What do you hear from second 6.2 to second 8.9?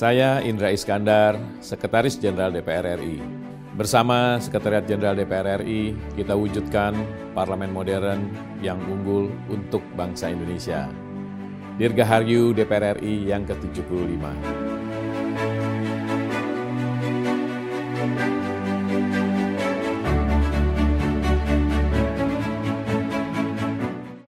wujudkan parlemen modern yang